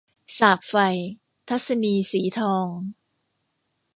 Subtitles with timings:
[0.37, 0.73] สาปไฟ-
[1.49, 2.67] ทัศนีย์ สีทอง